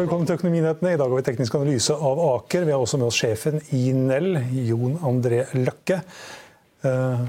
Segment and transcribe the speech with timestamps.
[0.00, 0.94] velkommen til Økonominyhetene.
[0.94, 2.64] I dag har vi teknisk analyse av Aker.
[2.64, 4.32] Vi har også med oss sjefen i Nell,
[4.64, 5.98] Jon André Løkke.
[6.88, 7.24] Eh,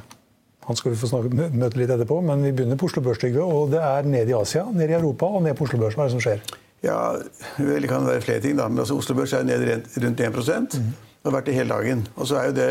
[0.68, 3.20] han skal vi få snakke, møte litt etterpå, men vi begynner på Oslo Børs.
[3.20, 5.98] Trygve, Og det er ned i Asia, ned i Europa og ned på Oslo Børs.
[5.98, 6.44] Hva er det som skjer?
[6.86, 7.18] Ja,
[7.58, 8.56] Det kan være flere ting.
[8.58, 10.94] da, men altså Oslo Børs er ned rundt 1 mm.
[11.22, 12.08] Det har vært det hele dagen.
[12.16, 12.70] Og så er jo det,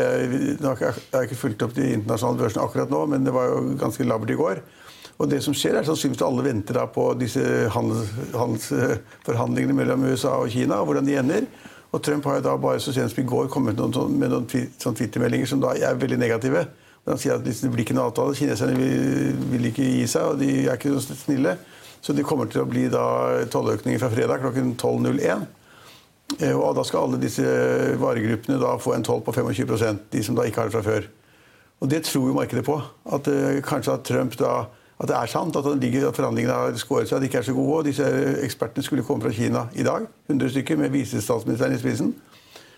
[0.61, 4.03] Jeg har ikke fulgt opp de internasjonale børsene akkurat nå, men det var jo ganske
[4.03, 4.63] labert i går.
[5.21, 7.43] Og det som skjer er sannsynligvis at Alle venter på disse
[7.75, 11.45] handels, handelsforhandlingene mellom USA og Kina, og hvordan de ender.
[11.91, 14.31] Og Trump har jo da bare så sent som i går kommet noen, sånn- med
[14.31, 16.65] noen twi- sånn Twitter-meldinger som da er veldig negative.
[17.07, 18.35] Han sier at det blir ikke noe avtale.
[18.37, 21.57] Kineserne vil, vil ikke gi seg, og de er ikke så snille.
[22.01, 25.45] Så det kommer til å bli da tolløkninger fra fredag klokken 12.01.
[26.39, 27.43] Eh, Og da skal alle disse
[27.99, 31.03] varegruppene da få en toll på 25% de som da ikke har det fra før.
[31.81, 32.81] Og det tror jo markedet på.
[33.11, 34.67] At eh, kanskje at Trump da
[35.01, 37.47] at det er sant at, ligger, at forhandlingene har skåret seg, at de ikke er
[37.47, 37.77] så gode.
[37.79, 38.09] Og disse
[38.45, 42.13] ekspertene skulle komme fra Kina i dag, 100 stykker, med visestatsministeren i spissen.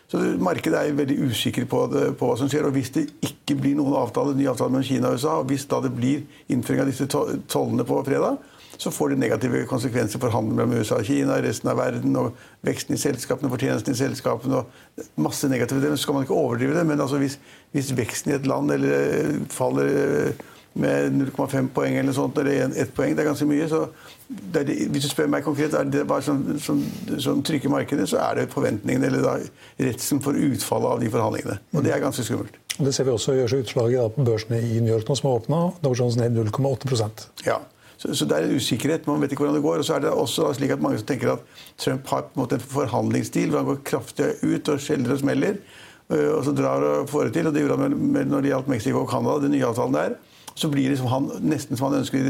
[0.08, 1.84] Så Markedet er veldig usikker på,
[2.20, 2.68] på hva som skjer.
[2.68, 5.66] og Hvis det ikke blir noen avtale, ny avtale mellom Kina og USA, og hvis
[5.68, 6.24] da det blir
[6.54, 8.40] innføring av disse tollene på fredag,
[8.78, 12.40] så får det negative konsekvenser for handelen mellom USA og Kina, resten av verden, og
[12.66, 16.00] veksten i selskapene, fortjenesten i selskapene og masse negative deler.
[16.00, 17.38] Så skal man ikke overdrive det, men altså hvis,
[17.76, 22.72] hvis veksten i et land eller eh, faller eh, med 0,5 poeng eller sånt, eller
[22.82, 23.84] ett poeng, det er ganske mye, så
[24.30, 26.80] det er, det- hvis du spør meg konkret, er det hva som, som,
[27.22, 29.36] som trykker markedet, så er det forventningene eller da
[29.80, 31.60] redselen for utfallet av de forhandlingene.
[31.78, 32.58] Og det er ganske skummelt.
[32.80, 35.30] Det ser vi også gjør seg utslag i på børsene i New York nå, som
[35.30, 35.60] har åpna.
[35.86, 37.60] Dow Jones ned 0,8% Ja,
[38.02, 39.06] så, så det er en usikkerhet.
[39.06, 39.84] Man vet ikke hvordan det går.
[39.84, 41.46] Og så er det også slik at mange som tenker at
[41.78, 45.22] Trump har på en måte en forhandlingsstil hvor han går kraftig ut og skjeller og
[45.22, 45.62] smeller.
[46.10, 47.48] Og så drar og får det til.
[47.48, 49.94] Og det gjorde han med, med når det gjaldt Mexico og Canada, den nye avtalen
[50.00, 50.18] der.
[50.56, 52.26] Så blir liksom han, nesten som han ønsker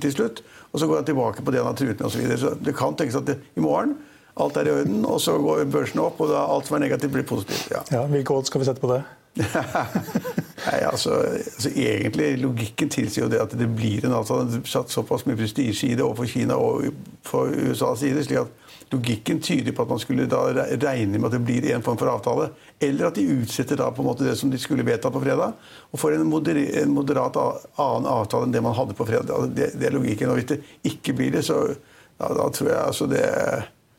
[0.00, 0.42] til slutt.
[0.72, 2.22] Og så går han tilbake på det han har truet med osv.
[2.30, 3.96] Så, så det kan tenkes at det, i morgen
[4.38, 7.10] alt er i orden, og så går børsene opp, og da alt som er negativt,
[7.14, 7.72] blir positivt.
[7.72, 7.80] Ja.
[7.90, 9.00] Ja, Hvilke odds skal vi sette på det?
[10.68, 14.62] Nei, altså, altså Egentlig, Logikken tilsier jo det at det blir en avtale.
[14.66, 16.88] Satt såpass mye prestisje i det overfor Kina og
[17.26, 18.24] for USAs side.
[18.26, 20.46] slik at Logikken tyder på at man skulle da
[20.80, 22.48] regne med at det blir en form for avtale.
[22.80, 25.58] Eller at de utsetter da på en måte det som de skulle vedta på fredag,
[25.92, 29.34] og får en, moder en moderat annen avtale enn det man hadde på fredag.
[29.34, 30.32] Altså, Det, det er logikken.
[30.32, 33.26] Og hvis det ikke blir det, så ja, da tror jeg altså det,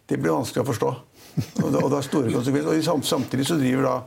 [0.09, 0.96] det blir vanskelig å forstå.
[1.61, 2.91] Og og det har store konsekvenser.
[2.91, 3.97] Og samtidig så driver da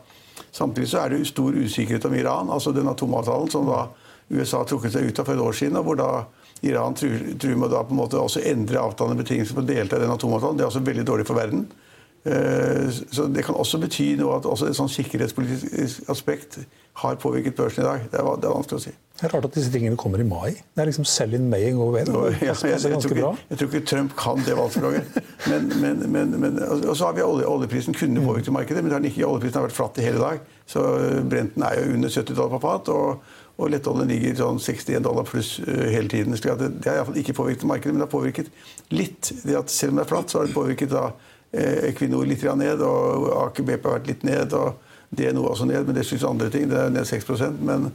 [0.53, 3.87] Samtidig så er det stor usikkerhet om Iran, altså den atomavtalen som da
[4.33, 6.11] USA trukket seg ut av for et år siden, og hvor da
[6.63, 9.71] Iran truer, med å da på en måte også endre avtalen og betingelsene for å
[9.73, 10.59] delta i den atomavtalen.
[10.59, 11.67] Det er også veldig dårlig for verden.
[12.25, 16.61] Eh, Så Det kan også bety noe at også et sånn sikkerhetspolitisk aspekt
[17.03, 18.07] har påvirket børsen i dag.
[18.11, 18.95] Det er vanskelig å si.
[19.23, 20.57] Det er rart at disse tingene kommer i mai.
[20.75, 22.03] Det er liksom sell in May and go away.
[22.03, 23.29] Det ja, jeg, jeg, ganske tror bra.
[23.31, 25.21] ikke, jeg tror ikke Trump kan det valgspråket.
[25.47, 28.97] Men, men, men, men, og så har vi olje, oljeprisen kunne påvirket markedet, men det
[28.97, 29.23] har den ikke.
[29.29, 30.43] oljeprisen har vært flatt i hele dag.
[30.67, 34.59] Så øh, Brenten er jo under 70 dollar på fat, og, og lettoljen ligger sånn
[34.59, 36.35] 61 dollar pluss øh, hele tiden.
[36.35, 38.51] Så det, det har iallfall ikke påvirket markedet, men det har påvirket
[38.91, 39.31] litt.
[39.47, 41.13] Det at selv om det er flatt, så har det påvirket da
[41.55, 44.83] eh, Equinor litt ned, og Aker BP har vært litt ned, og
[45.15, 46.67] DNO også ned, men det skyldes andre ting.
[46.73, 47.93] Det er ned 6% men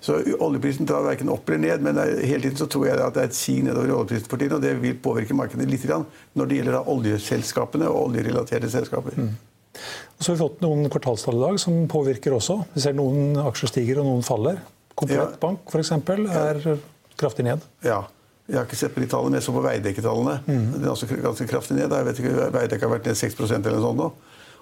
[0.00, 3.22] så oljeprisen drar verken opp eller ned, men hele tiden så tror jeg at det
[3.24, 6.46] er et sig nedover i oljeprisen for tiden, og det vil påvirke markedet litt når
[6.46, 9.18] det gjelder oljeselskapene og oljerelaterte selskaper.
[9.18, 12.60] Og så har vi fått noen kvartalstall i dag som påvirker også.
[12.74, 14.62] Vi ser noen aksjer stiger og noen faller.
[14.98, 15.40] Komplett Ja.
[15.42, 15.92] Bank f.eks.
[15.92, 16.78] er
[17.18, 17.66] kraftig ned.
[17.86, 18.04] Ja.
[18.48, 20.38] Jeg har ikke sett på de tallene, men jeg så på Veidekke-tallene.
[20.48, 21.92] Den er også ganske kraftig ned.
[21.92, 24.06] Jeg vet ikke, Veidekke har vært ned 6% eller noe sånt nå.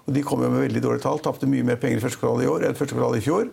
[0.07, 1.21] Og de kom jo med veldig dårlige tall.
[1.23, 3.47] Tapte mye mer penger i første kvartal i år enn første kvartal i fjor.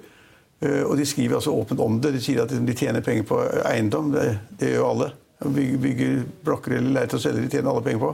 [0.64, 2.14] Eh, Og de skriver altså åpent om det.
[2.16, 4.12] De sier at de tjener penger på eiendom.
[4.14, 4.28] Det,
[4.60, 5.10] det gjør jo alle.
[5.44, 8.14] Bygger, bygger blokker eller leiligheter og selger, de tjener alle penger på.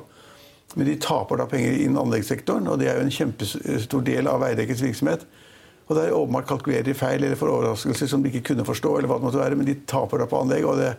[0.75, 4.41] Men de taper da penger innen anleggssektoren, og det er jo en kjempestor del av
[4.41, 5.25] Veidekkes virksomhet.
[5.89, 9.09] Og der åpenbart kalkulerer de feil eller får overraskelser som de ikke kunne forstå, eller
[9.09, 10.91] hva det måtte være, men de taper da på anlegg, og det,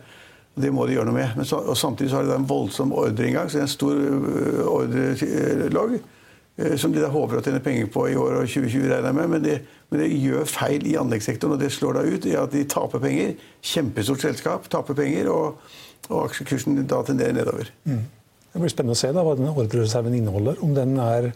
[0.59, 1.45] det må de gjøre noe med.
[1.47, 3.95] Så, og samtidig så har de da en voldsom ordreinngang, så det er en stor
[3.95, 6.03] øh, ordrelogg øh,
[6.81, 9.31] som de da håper å tjene penger på i år og 2020, regner jeg med.
[9.35, 9.59] Men de,
[9.91, 13.03] men de gjør feil i anleggssektoren, og det slår da ut i at de taper
[13.03, 13.35] penger.
[13.73, 15.73] Kjempestort selskap taper penger, og,
[16.11, 17.73] og aksjekursen da tenderer nedover.
[17.85, 20.61] Det blir spennende å se da, hva denne ordrereserven inneholder.
[20.67, 21.33] Om den er,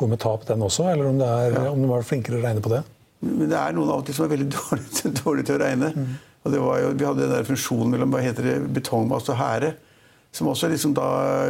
[0.00, 2.64] går med tap, den også, eller om, det er, om den var flinkere å regne
[2.64, 2.82] på det.
[3.26, 5.94] Men det er noen av og til som er veldig dårlige dårlig til å regne.
[6.40, 9.40] Og det var jo, vi hadde den der funksjonen mellom hva heter det, betongmasse og
[9.40, 9.74] hære.
[10.32, 11.06] Som også liksom da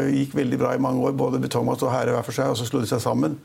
[0.09, 1.13] gikk veldig bra i mange år.
[1.21, 2.49] Både betongmast og hære hver for seg.
[2.53, 3.39] Og så slo de seg sammen.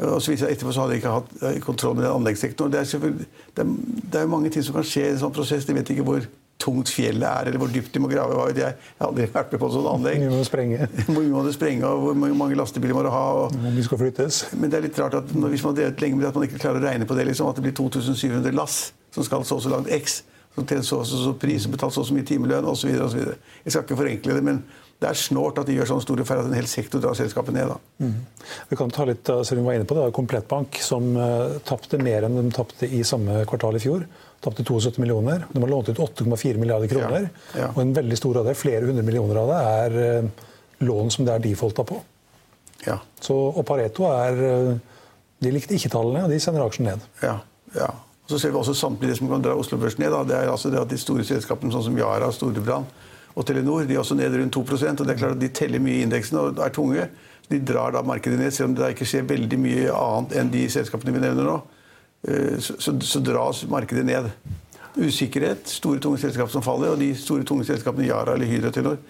[0.00, 2.72] Og så viser det Etterpå så hadde de ikke hatt eh, kontroll med den anleggssektoren.
[2.72, 3.16] Det er,
[3.56, 3.72] det er,
[4.14, 5.66] det er mange ting som kan skje i en sånn prosess.
[5.68, 6.24] De vet ikke hvor
[6.60, 8.32] tungt fjellet er, eller hvor dypt de må grave.
[8.36, 8.76] Hva vet jeg.
[8.76, 10.24] Jeg har aldri vært med på et sånt anlegg.
[10.24, 10.88] Mye må sprenge.
[11.08, 13.22] Hvor mye må det sprenge, og hvor mange- lastebiler må det ha?
[13.44, 14.40] og Hvor mye skal flyttes.
[14.60, 16.36] men det er litt rart at når, hvis man har drevet lenge med det, at
[16.40, 17.24] man ikke klarer å regne på det.
[17.30, 18.76] Liksom, at det blir 2700 lass
[19.16, 20.20] som skal så og så langt X,
[20.54, 22.90] som tjener så og så, så pris, og betalt så og så mye timelønn osv.
[22.90, 24.62] Jeg skal ikke forenkle det, men
[25.00, 27.54] det er snålt at de gjør sånne store feil at en hel sektor drar selskapet
[27.56, 27.70] ned.
[27.72, 28.08] da.
[28.68, 31.56] Vi kan ta litt, Selv om vi var inne på det, det Komplettbank som uh,
[31.64, 34.04] tapte mer enn de tapte i samme kvartal i fjor.
[34.44, 35.46] Tapte 72 millioner.
[35.52, 37.30] De har lånt ut 8,4 milliarder kroner.
[37.54, 37.70] Ja, ja.
[37.72, 40.46] Og en veldig stor av det, flere hundre millioner av det, er uh,
[40.84, 42.02] lån som det er defaulta på.
[42.84, 44.70] Ja, Så, og Pareto er uh,
[45.40, 47.08] De likte ikke tallene, og de sender aksjen ned.
[47.24, 47.38] ja,
[47.72, 47.88] ja.
[48.30, 50.12] Så ser vi også samtidig det som kan dra Oslo Børs ned.
[50.14, 50.22] Da.
[50.28, 52.86] Det er altså det at de store selskapene sånn som Yara, Storebrand
[53.34, 55.82] og Telenor de er også ned rundt 2 og det er klart at De teller
[55.82, 57.08] mye i indeksen og er tunge.
[57.50, 60.64] De drar da markedet ned, selv om det ikke skjer veldig mye annet enn de
[60.70, 61.56] selskapene vi nevner nå.
[62.28, 64.30] Eh, Så, så, så dras markedet ned.
[64.96, 68.74] Usikkerhet, store, tunge selskaper som faller, og de store, tunge selskapene Yara eller Hydro og
[68.74, 69.00] Telenor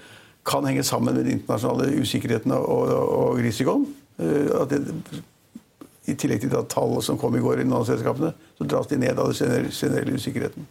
[0.48, 3.84] kan henge sammen med den internasjonale usikkerheten og, og, og risikoen.
[4.16, 4.80] Eh, At det,
[6.10, 8.98] I tillegg til tall som kom i går i noen av selskapene, så dras de
[9.00, 10.66] ned av den generelle- usikkerheten.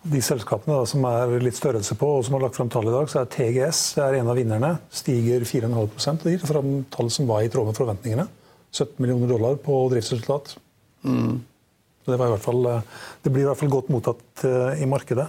[0.00, 2.94] De selskapene da, som er litt størrelse på, og som har lagt fram tall i
[2.94, 4.70] dag, så er TGS det er en av vinnerne.
[4.96, 5.76] Stiger 4,5
[6.24, 8.24] og gir fram tall som var i tråd med forventningene.
[8.72, 10.54] 17 millioner dollar på driftsresultat.
[11.04, 11.42] Mm.
[12.06, 12.88] Det, var i hvert fall, eh,
[13.24, 15.28] det blir i hvert fall godt mottatt eh, i markedet.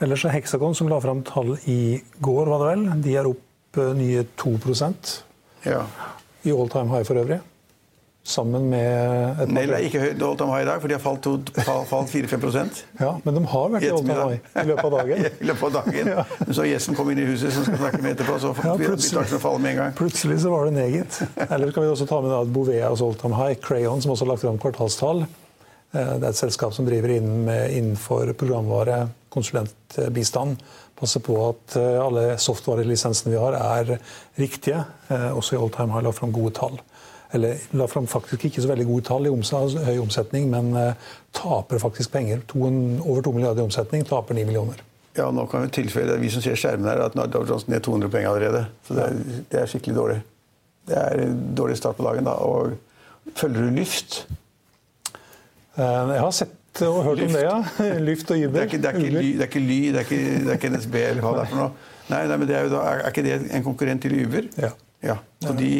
[0.00, 3.80] Ellers er Hexagon, som la fram tall i går, var det vel, de er opp
[3.80, 4.54] eh, nye 2
[5.64, 5.84] Ja.
[6.44, 7.40] i all time high for øvrig.
[8.30, 11.26] Sammen med et er ikke høyt all time high i dag, for de har falt,
[11.90, 12.44] falt 4-5
[13.00, 15.24] Ja, men de har vært i all time high i løpet av dagen.
[15.42, 16.10] I løpet av dagen.
[16.14, 16.24] Ja.
[16.54, 19.42] Så gjesten kom inn i huset, som skal snakke med etterpå, så Ja, begynte å
[19.42, 19.96] falle med en gang.
[19.98, 21.18] Plutselig så var det neget.
[21.48, 24.32] Eller skal vi også ta med at Bouvet og Zoltan High, Crayon, som også har
[24.36, 25.24] lagt fram kvartalstall.
[25.26, 30.62] Eh, Det er et selskap som driver innenfor programvare, konsulentbistand.
[31.00, 33.98] Passer på at eh, alle software-lisensene vi har, er
[34.38, 34.84] riktige.
[35.10, 36.78] Eh, Også i All Time High la fram gode tall.
[37.32, 40.94] Eller la fram faktisk ikke så veldig gode tall i omsa- høy omsetning, men eh,
[41.36, 42.40] taper faktisk penger.
[42.50, 42.64] To,
[43.04, 44.80] over 2 milliarder i omsetning, taper 9 millioner.
[45.18, 47.66] Ja, nå kan vi tilføye, vi som ser skjermen her, at nå er Dow Jones
[47.70, 48.64] ned 200 poeng allerede.
[48.86, 49.16] Så det er,
[49.52, 50.18] det er skikkelig dårlig.
[50.90, 52.24] Det er en dårlig start på dagen.
[52.26, 52.34] da.
[52.46, 52.72] Og
[53.38, 54.20] følger du Lyft?
[55.78, 57.56] Eh, Jeg har sett og hørt om det, ja.
[58.08, 58.60] Lyft og Det Uber.
[58.60, 60.58] er ikke, det er ikke, ly, det er ikke, ly, det er ikke, det er
[60.60, 61.70] ikke NSB eller hva det er for noe.
[62.10, 64.46] Nei, nei men det er, da, er ikke det en konkurrent til Uber?
[64.58, 64.70] Ja.
[65.06, 65.14] ja.
[65.44, 65.70] Så de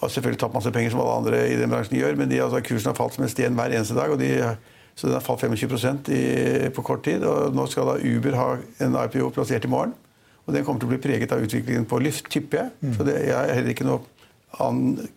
[0.00, 2.62] har selvfølgelig tatt masse penger, som alle andre i den bransjen gjør, men de, altså,
[2.66, 4.10] kursen har falt som en sten hver eneste dag.
[4.10, 4.30] og de,
[4.94, 6.22] så den har falt 25% i,
[6.74, 7.24] på kort tid.
[7.26, 8.48] og Nå skal da Uber ha
[8.84, 9.94] en IPO plassert i morgen.
[10.44, 12.94] Og den kommer til å bli preget av utviklingen på Lyft, tipper jeg.
[12.98, 14.02] Så det, jeg har heller ikke noe
[14.62, 15.08] annen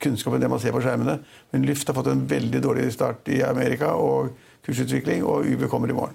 [0.00, 1.18] kunnskap enn det man ser på skjermene.
[1.52, 4.30] Men Lyft har fått en veldig dårlig start i Amerika og
[4.66, 6.14] kursutvikling, og Uber kommer i morgen.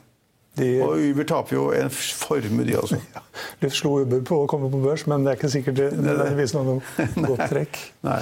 [0.57, 2.97] De, Og Uber taper jo en formue, de også.
[3.61, 6.53] Lyft slo Uber på å komme på børs, men det er ikke sikkert det nødvendigvis
[6.57, 6.79] noe
[7.29, 7.77] godt trekk.
[8.07, 8.21] Nei.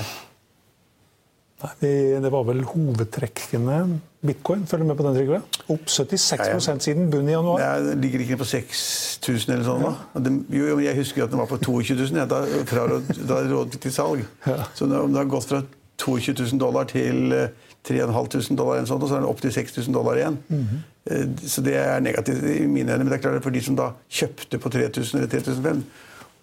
[1.60, 4.00] Nei, vi- det var vel hovedtrekkene.
[4.26, 5.42] Bitcoin, følger med på den, Trygve?
[5.72, 6.78] Opp 76 Ja, ja.
[6.80, 7.60] siden bunn i januar.
[7.84, 9.82] Den ligger ikke på 6000 eller sånn.
[9.84, 9.94] da.
[10.16, 12.20] Og jo, jeg husker at den var på 22 000.
[12.20, 12.86] Ja, da, fra,
[13.28, 14.26] da rådet til salg.
[14.76, 15.62] Så om det har gått fra
[16.00, 17.48] 22 000 dollar til eh,
[17.88, 20.38] 3500 dollar, eller og så er den opp til 6000 dollar igjen.
[20.52, 20.99] Eh,
[21.48, 23.04] Så det er negativt i mine øyne.
[23.04, 25.84] Men det er klart at for de som da kjøpte på 3000 eller 3005,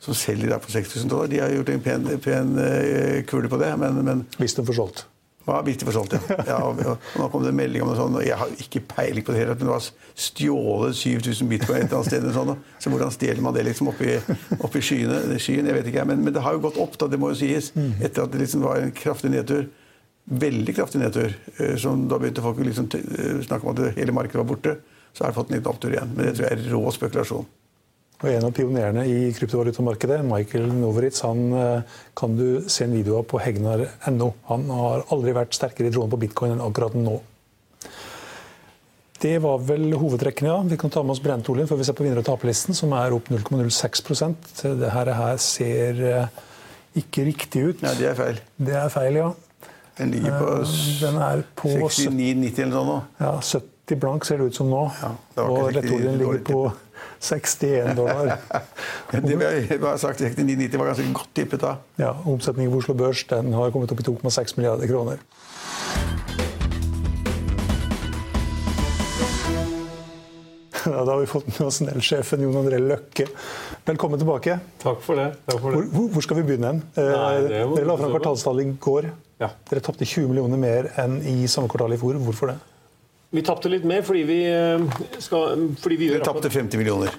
[0.06, 3.60] som selger da på 6000 dollar, de har gjort en pen, pen eh, kule på
[3.62, 3.72] det.
[3.78, 5.06] Men, men Hvis de får solgt.
[5.46, 6.36] Ja, hvis de får solgt, ja.
[6.50, 8.82] ja og, og, nå kom det en melding om noe sånt, og Jeg har ikke
[8.90, 9.84] peiling på det hele, men det var
[10.26, 12.26] stjålet 7000 bitcoin et eller annet sted.
[12.34, 14.16] Sånn, så hvordan stjeler man det liksom oppi,
[14.58, 15.70] oppi skyene, skyen?
[15.70, 17.70] Jeg vet ikke, men, men, det har jo gått opp, da, det må jo sies.
[17.76, 19.68] Etter at det liksom var en kraftig nedtur.
[20.26, 21.34] Veldig kraftig nedtur.
[21.56, 24.74] Eh, som Da begynte folk liksom eh, snakke om at hele markedet var borte.
[25.14, 26.10] Så har det fått en liten opptur igjen.
[26.16, 27.46] Men det tror jeg er rå spekulasjon.
[28.16, 33.20] Og En av pionerene i kryptovalutamarkedet, Michael Noveritz, han eh, kan du se en video
[33.20, 34.32] av på hegnar.no.
[34.50, 37.20] Han har aldri vært sterkere i troen på bitcoin enn akkurat nå.
[39.20, 40.58] Det var vel hovedtrekkene, ja.
[40.66, 43.14] Vi kan ta med oss brentoljen før vi ser på vinner- og taperlisten, som er
[43.16, 44.52] opp 0,06%
[44.82, 46.28] Det her, ser
[46.96, 47.84] ikke riktig ut.
[47.84, 48.40] Ja, det er feil.
[48.56, 49.30] Det er feil, ja.
[49.96, 53.04] Den ligger på, eh, Den er på 69,90 eller noe sånt.
[53.20, 54.82] Ja, 70 blank ser det ut som nå.
[55.00, 55.12] Ja,
[55.44, 56.72] og lettoljen ligger på
[57.20, 58.36] 61 dollar.
[59.12, 61.76] det vi har sagt 69,90 var ganske godt tippet da.
[61.96, 65.22] Ja, Omsetningen på Oslo Børs den har kommet opp i 2,6 milliarder kroner.
[70.86, 73.24] Ja, da har vi fått med oss Nell-sjefen Jon André Løkke.
[73.88, 74.58] Velkommen tilbake.
[74.78, 75.32] Takk for det.
[75.48, 75.80] Takk for det.
[75.90, 76.82] Hvor, hvor, skal vi begynne hen?
[76.94, 79.08] Nei, Eh, Dere la fram se kvartalstallet i går.
[79.42, 79.50] Ja.
[79.68, 82.16] Dere tapte 20 millioner mer enn i samme kvartal i fjor.
[82.24, 82.56] Hvorfor det?
[83.36, 87.18] Vi tapte litt mer fordi vi, eh, skal, fordi vi Dere gjør tapte 50 millioner.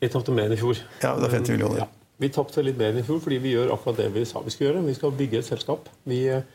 [0.00, 0.80] Vi tapte mer enn i fjor.
[1.02, 1.84] Ja, det er 50 millioner.
[1.84, 1.88] Ja.
[2.22, 4.54] Vi tapte litt mer enn i fjor fordi vi gjør akkurat det vi sa vi
[4.54, 4.86] skulle gjøre.
[4.86, 5.90] Vi skal bygge et selskap.
[6.08, 6.46] Vi, eh,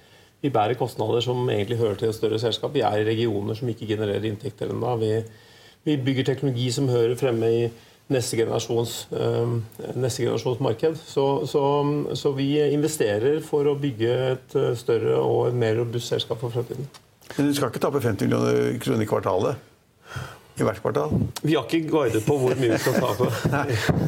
[0.42, 2.74] vi bærer kostnader som egentlig hører til et større selskap.
[2.74, 4.96] Vi er i regioner som ikke genererer inntekter ennå.
[5.00, 5.24] Vi,
[5.86, 7.70] vi bygger teknologi som hører fremme i
[8.10, 9.52] neste generasjons, eh,
[9.96, 10.98] neste generasjons marked.
[11.06, 11.64] Så, så,
[12.14, 16.54] så vi investerer for å bygge et eh, større og et mer robust selskap for
[16.54, 16.90] fremtiden.
[17.36, 19.66] Men du skal ikke tape 50 millioner kroner i kvartalet?
[20.60, 21.14] I hvert kvartal?
[21.42, 23.28] Vi har ikke guidet på hvor mye vi skal ta på.
[23.54, 23.68] Nei,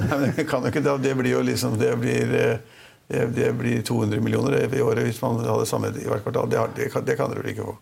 [0.10, 0.96] men det kan jo ikke det.
[1.06, 5.22] Det blir jo liksom Det blir, eh, det, det blir 200 millioner i året hvis
[5.24, 6.50] man hadde samme i hvert kvartal.
[6.52, 7.78] Det, har, det, kan, det kan dere vel ikke få?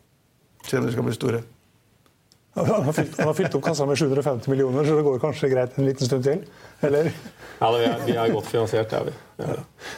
[0.68, 1.42] Selv om dere skal bli store.
[2.60, 5.50] Han har fylt, han har fylt opp kassa med 750 millioner, så det går kanskje
[5.52, 6.42] greit en liten stund til?
[6.86, 7.12] Eller?
[7.60, 9.14] Ja, vi er, vi er godt finansiert, det er vi.
[9.44, 9.56] Ja.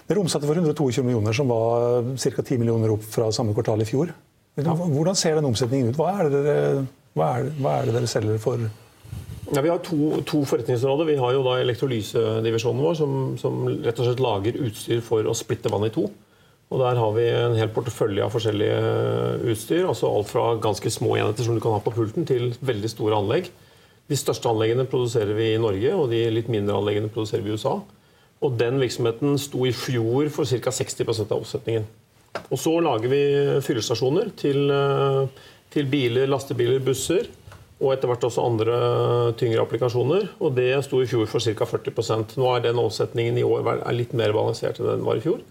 [0.10, 2.42] Dere omsatte for 122 millioner, som var ca.
[2.42, 4.14] 10 millioner opp fra samme kvartal i fjor.
[4.62, 6.00] Hvordan ser den omsetningen ut?
[6.00, 6.86] Hva er det dere,
[7.18, 8.66] er, hva er det dere selger for?
[9.52, 11.10] Ja, vi har to, to forretningsområder.
[11.12, 15.36] Vi har jo da elektrolysedivisjonen vår, som, som rett og slett lager utstyr for å
[15.36, 16.06] splitte vann i to.
[16.72, 19.88] Og Der har vi en hel portefølje av forskjellige utstyr.
[19.88, 23.18] altså Alt fra ganske små enheter som du kan ha på pulten, til veldig store
[23.20, 23.50] anlegg.
[24.08, 27.60] De største anleggene produserer vi i Norge, og de litt mindre anleggene produserer vi i
[27.60, 27.82] USA.
[28.42, 30.72] Og Den virksomheten sto i fjor for ca.
[30.72, 31.86] 60% av oppsetningen.
[32.50, 33.22] Og så lager vi
[33.62, 35.28] fyllestasjoner til, eh,
[35.70, 37.28] til biler, lastebiler, busser.
[37.82, 40.30] Og etter hvert også andre tyngre applikasjoner.
[40.40, 41.66] Og det sto i fjor for ca.
[41.66, 45.42] 40% Nå er den omsetningen i år litt mer balansert enn den var i fjor.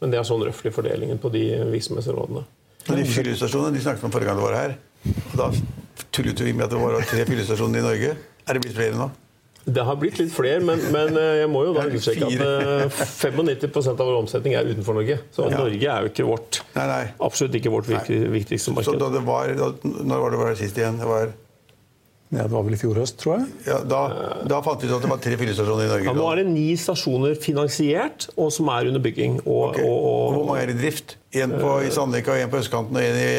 [0.00, 2.42] Men det er sånn røftlig fordelingen på de virksomhetsrådene.
[2.86, 4.74] Og de fyllestasjonene de snakket om forrige gang du var her.
[5.32, 5.50] Og da
[6.14, 8.10] tullet vi med at det var tre fyllestasjoner i Norge.
[8.46, 9.08] Er det blitt flere nå?
[9.66, 13.00] Det har blitt litt flere, men, men eh, jeg må jo da understreke at eh,
[13.26, 15.16] 95% av vår omsetning er utenfor Norge.
[15.34, 15.56] Så Ja.
[15.58, 17.00] Norge er jo ikke vårt Nei, nei.
[17.26, 18.92] absolutt ikke vårt viktigste marked.
[18.92, 19.50] Så da det var,
[19.82, 21.00] når var det var sist igjen?
[21.02, 21.34] Det var,
[22.34, 23.44] Ja, det var vel i fjor høst, tror jeg.
[23.68, 23.98] ja, da,
[24.50, 26.06] da fant vi ut at det var tre fyllestasjoner i Norge.
[26.08, 29.36] Ja, nå er det ni stasjoner finansiert, og som er under bygging.
[29.46, 29.78] Og, Ok.
[29.84, 31.16] og, Og Hvor mange er i drift?
[31.38, 33.30] En på, i Sandvika, en på østkanten og en i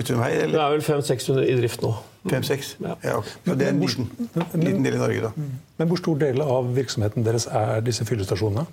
[0.00, 0.30] Utumhei?
[0.48, 1.90] det er vel 500-600 i drift nå.
[2.30, 2.76] fem-seks?
[2.80, 2.94] Ja.
[3.04, 3.28] Ja, ok.
[3.44, 4.08] Så det er en liten,
[4.54, 5.32] liten del i Norge, da.
[5.78, 8.64] Men hvor stor del av virksomheten deres er disse fyllestasjonene?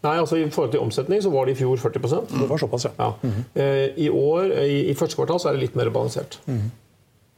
[0.00, 2.86] Nei, altså I forhold til omsetning så var det i fjor 40% Det var såpass,
[2.88, 2.92] ja.
[2.96, 3.32] ja.
[3.60, 6.38] Eh, I år, i, i første kvartal så er det litt mer balansert.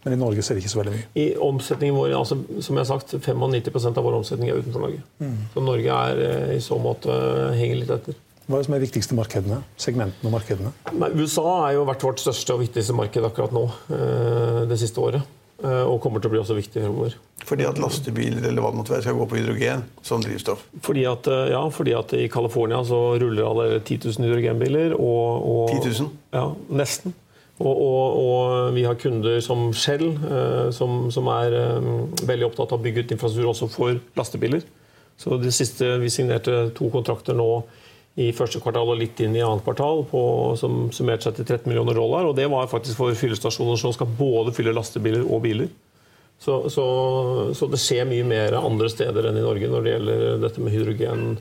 [0.02, 1.08] Men i Norge ser det ikke så veldig mye.
[1.14, 5.02] I omsetningen vår, altså, som jeg har sagt, 95% av vår omsetning er utenfor Norge.
[5.54, 8.18] Så Norge er eh, i så måte eh, henger litt etter.
[8.48, 9.60] Hva er det som er de viktigste markedene?
[9.80, 10.72] Segmentene og markedene?
[10.98, 15.04] Nei, USA er jo vært vårt største og viktigste marked akkurat nå eh, det siste
[15.04, 15.30] året.
[15.62, 17.14] Eh, og kommer til å bli også viktig fremover.
[17.46, 20.66] Fordi at lastebiler eller hva det måtte være, skal gå på hydrogen som drivstoff.
[20.82, 24.98] Fordi at, ja, fordi at i California så ruller alle 10 000 hydrogenbiler.
[24.98, 26.14] Og, og, 10 000?
[26.34, 26.48] Ja,
[26.82, 27.14] nesten.
[27.62, 31.92] Og, og, og vi har kunder som Shell, eh, som, som er eh,
[32.26, 34.64] veldig opptatt av å bygge ut infrastruktur også for lastebiler.
[35.20, 37.62] Så det siste, Vi signerte to kontrakter nå
[38.20, 40.22] i første kvartal og litt inn i annet kvartal på,
[40.60, 42.26] som summerte seg til 13 millioner dollar.
[42.28, 45.70] og Det var faktisk for fyllestasjoner som skal både fylle lastebiler og biler.
[46.42, 46.84] Så, så,
[47.54, 50.74] så det skjer mye mer andre steder enn i Norge når det gjelder dette med
[50.74, 51.36] hydrogen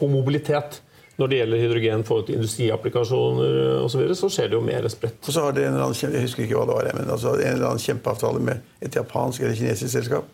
[0.00, 0.80] på mobilitet.
[1.20, 5.20] Når det gjelder hydrogen for industriapplikasjoner osv., så, videre, så skjer det jo mer spredt.
[5.20, 7.34] Og så har de en eller annen, jeg husker ikke hva det var, men altså
[7.36, 10.30] en eller annen kjempeavtale med et japansk eller kinesisk selskap.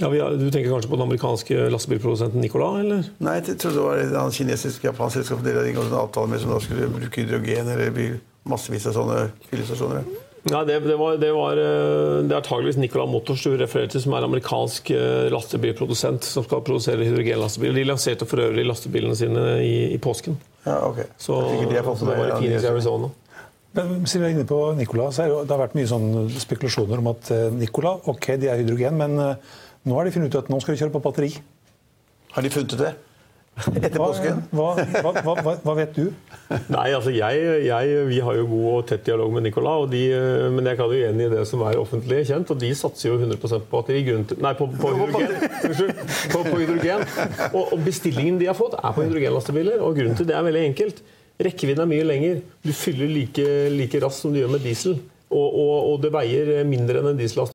[0.00, 3.04] Ja, vi har, du tenker kanskje på den amerikanske lastebilprodusenten Nicolas, eller?
[3.20, 6.00] Nei, jeg trodde det var et eller annet kinesisk japansk selskap dere hadde inngått en
[6.00, 8.16] avtale med som da skulle bruke hydrogen eller bil,
[8.48, 9.18] massevis av sånne
[9.50, 10.08] fyllestasjoner.
[10.48, 14.00] Ja, det, det, var, det, var, eh, det er antageligvis Nikola Motors du refererer til,
[14.00, 17.76] som er amerikansk eh, lastebilprodusent som skal produsere hydrogenlastebiler.
[17.76, 20.38] De lanserte for øvrig lastebilene sine i, i påsken.
[20.64, 21.02] Ja, ok.
[21.20, 23.10] Så, har det var i Phoenix, Arizona.
[23.76, 26.08] Men siden vi er inne på Nikola, så er det, det har vært mye sånn
[26.42, 30.32] spekulasjoner om at Nicola, Nikola ok, de er hydrogen, men eh, nå har de funnet
[30.32, 31.30] ut at nå skal de kjøre på batteri.
[32.32, 32.96] Har de funnet ut det?
[33.84, 34.40] Etter påsken?
[34.54, 36.08] hva, hva, hva, hva, hva vet du?
[36.72, 40.02] Nei, altså jeg, jeg, Vi har jo god og tett dialog med Nicolas, og de,
[40.16, 42.50] eh, men jeg kan jo enig i det som er offentlig kjent.
[42.50, 44.02] og De satser jo 100 på batteri.
[44.08, 45.36] Grunnen til, nei, på, på hydrogen.
[45.68, 45.94] Unnskyld.
[46.32, 47.06] På, på hydrogen.
[47.52, 49.78] Og, og bestillingen de har fått, er på hydrogenlastebiler.
[49.84, 51.04] og Grunnen til det er veldig enkelt.
[51.40, 52.42] Rekkevidden er mye lenger.
[52.66, 54.98] Du fyller like, like raskt som du gjør med diesel.
[55.30, 57.54] Og, og, og det veier mindre enn en diesellast.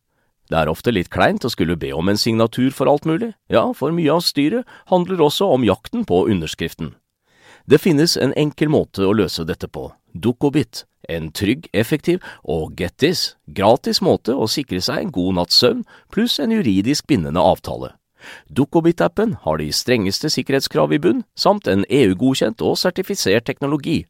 [0.51, 3.69] Det er ofte litt kleint å skulle be om en signatur for alt mulig, ja,
[3.71, 6.91] for mye av styret handler også om jakten på underskriften.
[7.63, 12.97] Det finnes en enkel måte å løse dette på, Dukkobit, en trygg, effektiv og get
[12.99, 17.93] this, gratis måte å sikre seg en god natts søvn pluss en juridisk bindende avtale.
[18.51, 24.01] Dukkobit-appen har de strengeste sikkerhetskrav i bunn, samt en EU-godkjent og sertifisert teknologi.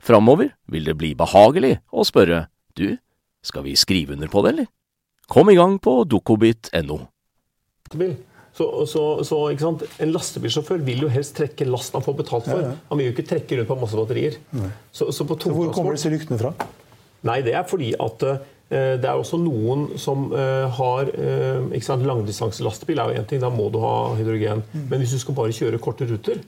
[0.00, 2.46] Framover vil det bli behagelig å spørre
[2.78, 2.96] du,
[3.44, 4.72] skal vi skrive under på det, eller?
[5.32, 6.98] Kom i gang på dokobit.no.
[8.52, 9.84] Så, så, så ikke sant?
[10.04, 12.66] En lastebilsjåfør vil jo helst trekke lasten han får betalt for.
[12.90, 14.36] Han vil jo ikke trekke rundt på masse batterier.
[14.92, 16.52] Så, så på Så hvor kommer disse ryktene fra?
[17.24, 18.42] Nei, det er fordi at eh,
[19.00, 23.40] det er også noen som eh, har eh, ikke sant, Langdistanselastebil er jo én ting,
[23.40, 24.66] da må du ha hydrogen.
[24.74, 26.42] Men hvis du skal bare kjøre korte ruter,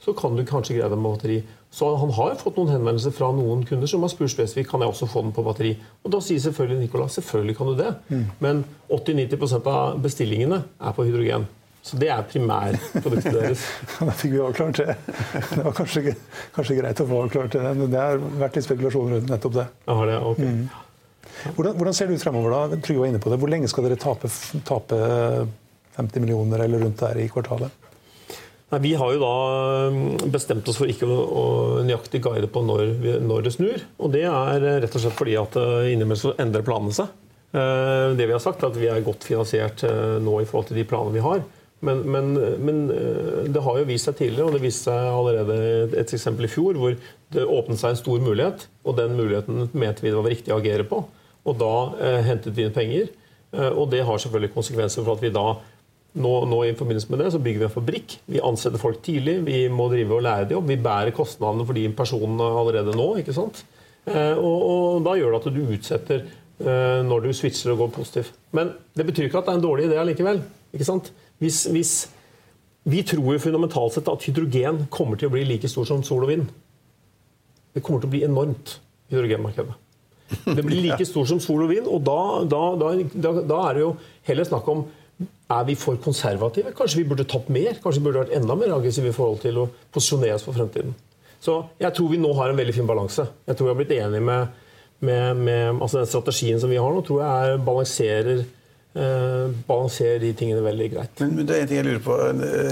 [0.00, 1.42] så kan du kanskje greie deg med batteri.
[1.70, 4.90] Så han har fått noen henvendelser fra noen kunder som har spurt spesifikt kan jeg
[4.90, 5.76] også få den på batteri.
[6.02, 7.92] Og da sier selvfølgelig Nicola selvfølgelig kan du det.
[8.42, 11.46] Men 80-90% av bestillingene er på hydrogen.
[11.86, 13.62] Så det er primærproduktet deres.
[14.00, 14.96] Da fikk vi avklart det.
[15.54, 16.16] Det var kanskje,
[16.58, 17.62] kanskje greit å få avklart det.
[17.78, 19.66] men Det har vært litt spekulasjon rundt nettopp det.
[19.86, 20.42] Jeg har det, ok.
[21.54, 22.52] Hvordan, hvordan ser det ut fremover?
[22.52, 22.80] da?
[22.82, 23.38] Trygve var inne på det.
[23.40, 24.28] Hvor lenge skal dere tape,
[24.68, 24.98] tape
[25.96, 27.72] 50 millioner eller rundt der i kvartalet?
[28.70, 29.30] Nei, vi har jo da
[29.90, 31.44] mm, bestemt oss for ikke å, å
[31.82, 33.86] nøyaktig guide på når, vi, når det snur.
[33.98, 37.10] Og det er eh, rett og slett fordi at eh, innimellom så endrer planene seg.
[37.50, 39.82] Eh, Det vi har sagt er at vi er godt finansiert
[40.22, 41.42] nå i forhold til de planene vi har.
[41.80, 42.80] Men, men, men
[43.48, 45.54] det har jo vist seg tidligere, og det viste seg allerede
[46.02, 46.92] et eksempel i fjor, hvor
[47.32, 50.58] det åpnet seg en stor mulighet, og den muligheten mente vi det var riktig å
[50.60, 51.00] agere på.
[51.48, 53.10] Og da eh, hentet vi inn penger.
[53.50, 55.56] Og det har selvfølgelig konsekvenser for at vi da
[56.18, 58.16] nå, nå i forbindelse med det så bygger vi en fabrikk.
[58.26, 59.36] Vi ansetter folk tidlig.
[59.46, 60.68] Vi må drive og lære dem opp.
[60.70, 63.08] Vi bærer kostnadene for de personene allerede nå.
[63.20, 63.62] ikke sant?
[64.08, 67.92] Eh, og, og da gjør det at du utsetter eh, når du switcher og går
[68.00, 68.32] positiv.
[68.56, 70.42] Men det betyr ikke at det er en dårlig idé allikevel.
[70.74, 71.12] ikke sant?
[71.40, 71.92] Hvis, hvis
[72.90, 76.24] Vi tror jo fundamentalt sett at hydrogen kommer til å bli like stor som sol
[76.24, 76.46] og vind.
[77.76, 78.78] Det kommer til å bli enormt,
[79.12, 79.74] hydrogenmarkedet.
[80.56, 83.76] Det blir like stor som sol og vind, og da, da, da, da, da er
[83.76, 83.90] det jo
[84.30, 84.86] heller snakk om
[85.50, 86.72] er vi for konservative?
[86.76, 87.78] Kanskje vi burde tatt mer?
[87.82, 90.94] Kanskje vi burde vært enda mer aggressive i forhold til å posisjonere oss for fremtiden?
[91.40, 93.24] Så jeg tror vi nå har en veldig fin balanse.
[93.48, 94.56] Jeg tror vi har blitt enige med,
[95.00, 98.42] med, med altså den strategien som vi har nå, tror jeg er balanserer,
[98.92, 101.22] eh, balanserer de tingene veldig greit.
[101.24, 102.18] Men, men det er en ting jeg lurer på.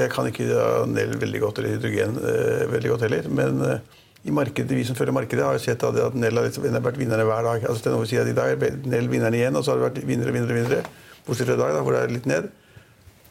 [0.02, 3.32] Jeg kan ikke Nell veldig godt, eller hydrogen eh, veldig godt heller.
[3.40, 6.46] Men eh, i markedet, vi som følger markedet, har jo sett at at Nell har
[6.50, 7.68] liksom, vært vinnerne hver dag.
[7.72, 9.88] Altså, til nå sier at I dag er Nell vinneren igjen, og så har det
[9.88, 10.84] vært vinnere, vinnere, vinnere.
[11.24, 12.52] Bortsett fra i dag, da, hvor det er litt ned.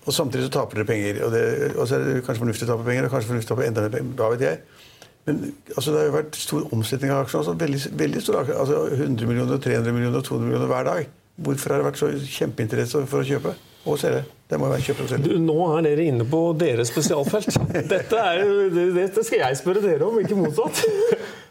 [0.07, 1.21] Og samtidig så taper dere penger.
[1.27, 3.55] Og, det, og så er det kanskje fornuftig å tape penger, og kanskje fornuftig å
[3.55, 4.13] tape enda mer penger.
[4.17, 4.61] Hva vet jeg.
[5.27, 5.41] Men
[5.75, 7.41] altså, det har jo vært stor omsetning av aksjer.
[7.41, 11.09] Altså, veldig, veldig stor aksjer, altså 100 millioner, 300 millioner, 200 millioner hver dag.
[11.47, 13.51] Hvorfor har det vært så kjempeinteresse for å kjøpe
[13.87, 14.23] og selge?
[14.47, 15.27] Det må jo være kjøpe og selge.
[15.27, 17.59] Du, nå er dere inne på deres spesialfelt.
[17.91, 20.85] Dette, er, dette skal jeg spørre dere om, ikke motsatt.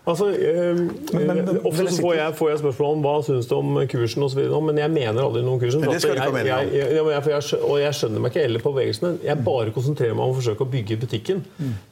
[0.06, 0.74] Altså, eh,
[1.12, 4.22] men- men- ofte så får jeg, får jeg spørsmål om hva syns du om kursen
[4.22, 5.80] osv., men jeg mener aldri noe om kursen.
[5.82, 8.30] Men det skal du ikke ha jeg, jeg, jeg, jeg, jeg, og jeg skjønner meg
[8.30, 9.10] ikke heller på bevegelsene.
[9.26, 11.42] Jeg bare konsentrerer meg om å forsøke å bygge butikken,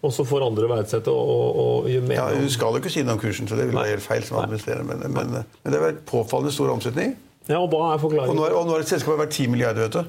[0.01, 3.19] og så får andre verdsette og, og, gjøre Ja, du skal jo ikke si noe
[3.19, 4.85] om kursen, så det vil være helt feil som administrerer.
[4.87, 7.17] Men, men, men det har vært påfallende stor omsetning.
[7.49, 8.45] Ja, og hva er Og nå forklaringen?
[8.47, 10.05] er, og nå har et selskap vært 10 milliarder, vet du.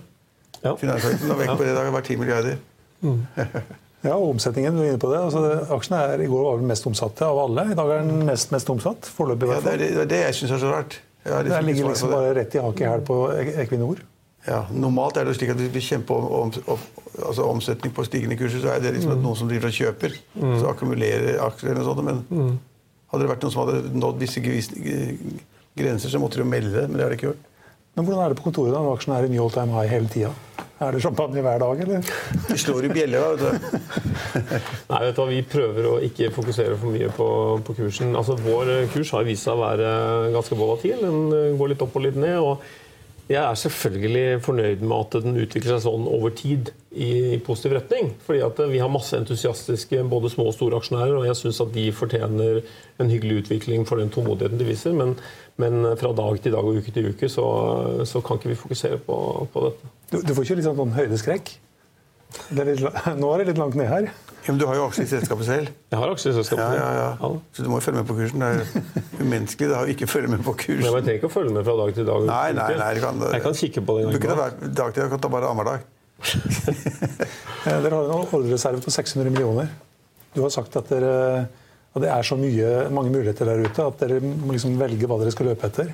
[0.61, 0.75] Ja.
[0.77, 2.61] Vekk på det i har vært 10 milliarder.
[4.05, 5.17] Ja, omsetningen, du er inne på det.
[5.25, 5.41] Altså,
[5.73, 7.63] aksjen er i går var den mest omsatte av alle.
[7.73, 9.07] I dag er den nest mest omsatt.
[9.17, 9.85] Foreløpig, i Ja, hvert det er fall.
[9.85, 10.99] det, det er det jeg syns er så rart.
[11.25, 13.15] Liksom ikke ligger liksom bare rett i hakket her på
[13.65, 14.03] Equinor.
[14.45, 16.83] Ja, normalt er det jo slik at hvis vi kjemper om, om,
[17.25, 20.13] altså omsetning på stigende kurser, så er det liksom at noen som driver og kjøper,
[20.61, 22.05] så akkumulerer aksjer eller noe sånt.
[22.05, 22.59] Men
[23.09, 26.85] hadde det vært noen som hadde nådd visse grenser, så måtte de jo melde det.
[26.91, 27.49] Men det har de ikke gjort.
[27.95, 29.89] Men hvordan er det på kontoret da, når aksjen er i new all time high
[29.89, 30.29] hele tida?
[30.75, 32.07] Er det champagne hver dag, eller?
[32.49, 33.29] De slår i bjeller, da.
[33.31, 33.75] vet du.
[34.89, 37.27] Nei, vet du hva, Vi prøver å ikke fokusere for mye på,
[37.63, 38.11] på kursen.
[38.19, 39.93] Altså, Vår kurs har vist seg å være
[40.35, 40.99] ganske volatil.
[40.99, 42.35] Den eh, går litt opp og litt ned.
[42.43, 47.73] og Jeg er selvfølgelig fornøyd med at den utvikler seg sånn over tid i, positiv
[47.75, 48.13] retning.
[48.25, 51.73] Fordi at Vi har masse entusiastiske både små og store aksjonærer, og jeg syns at
[51.75, 52.61] de fortjener
[52.99, 54.95] en hyggelig utvikling for den tålmodigheten de viser.
[54.95, 55.15] Men,
[55.61, 57.45] men fra dag til dag og uke til uke så,
[58.07, 59.19] så kan ikke vi fokusere på,
[59.53, 59.93] på dette.
[60.11, 61.55] Du, du får ikke litt sånn, sånn høydeskrekk?
[62.51, 62.81] Det er litt,
[63.21, 64.07] nå er det litt langt ned her.
[64.45, 65.69] Ja, men du har jo aksjer i selskapet selv.
[65.89, 66.75] Jeg har aksjer i selskapet.
[66.77, 67.29] Ja, ja, ja.
[67.55, 68.43] Så du må jo følge med på kursen.
[68.43, 70.83] Det er umenneskelig det har jo ikke følge med på kursen.
[70.83, 72.19] Men jeg trenger ikke å følge med fra dag til dag.
[72.19, 74.19] og Nei, nei, nei, kan- Jeg kan kikke på det en gang.
[74.75, 75.87] Du kan ta bare annenhver dag.
[77.65, 79.71] Eh, Dere har en ordrereserve på 600 millioner.
[80.35, 81.47] Du har sagt at, dere,
[81.95, 85.17] at det er så mye, mange muligheter der ute at dere må liksom velge hva
[85.17, 85.89] dere skal løpe etter.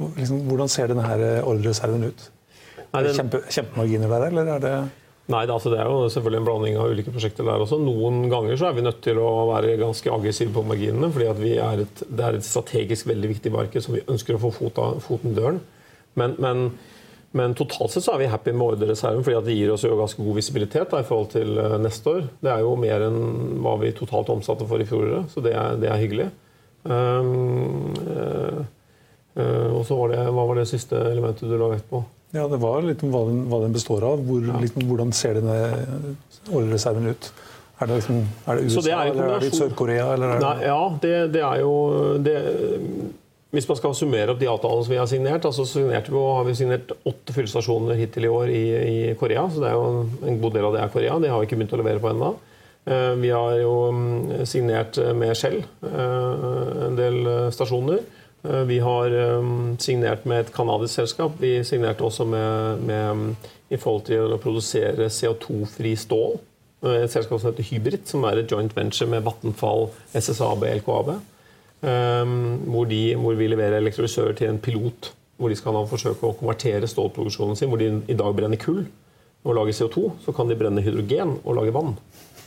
[0.00, 2.24] Liksom, hvordan ser denne her ordrereserven ut?
[2.78, 4.72] Nei, Er det den- kjempe, kjempemarginer der, eller er det
[5.28, 7.76] Nei, det, altså, det er jo selvfølgelig en blanding av ulike prosjekter der også.
[7.84, 11.82] Noen ganger så er vi nødt til å være ganske aggressive på marginene, fordi er
[11.84, 14.54] et, det er et strategisk veldig viktig marked som vi ønsker å få
[15.04, 15.60] foten i døren.
[16.16, 16.62] Men, men,
[17.36, 20.24] men totalt sett så er vi happy med ordrereserven, fordi det gir oss jo ganske
[20.24, 22.28] god visibilitet da, i forhold til eh, neste år.
[22.40, 23.18] Det er jo mer enn
[23.64, 26.28] hva vi totalt omsatte for i fjoråret, så det er, det er hyggelig.
[26.88, 28.62] Um, uh,
[29.36, 32.00] uh, og så var det, hva var det siste elementet du la vekt på?
[32.32, 34.24] Ja, det var litt om hva den, hva den består av.
[34.24, 36.16] Hvor, liksom, hvordan ser denne
[36.48, 37.30] ordrereserven ut?
[37.78, 39.52] Er det, liksom, er det USA, det er eller er det.
[39.54, 40.06] Sør-Korea?
[40.64, 41.74] Ja, det, det er jo
[42.24, 42.38] det,
[43.50, 46.44] Hvis man skal summere opp de avtalene som vi har signert, altså signerte vi, har
[46.44, 49.46] vi signert åtte fyllestasjoner hittil i år i, i Korea.
[49.48, 49.86] Så det er jo
[50.28, 51.14] en, god del av det er Korea.
[51.22, 52.28] Det har vi ikke begynt å levere på ennå.
[52.84, 56.42] Eh, Vi har jo mm, signert med Shell eh,
[56.90, 58.02] en del eh, stasjoner.
[58.44, 61.40] Eh, Vi har mm, signert med et canadisk selskap.
[61.40, 63.32] Vi signerte også med, med mm,
[63.72, 66.36] i forhold til å produsere CO2-fri stål.
[66.84, 71.14] Eh, Et selskap som heter Hybrid, som er et joint venture med Vattenfall, SSAB, LKAB.
[71.78, 75.12] Um, hvor, de, hvor vi leverer elektrolysører til en pilot.
[75.38, 77.70] Hvor de skal da forsøke å konvertere stålproduksjonen sin.
[77.70, 78.82] Hvor de i dag brenner kull
[79.46, 80.08] og lager CO2.
[80.24, 81.94] Så kan de brenne hydrogen og lage vann.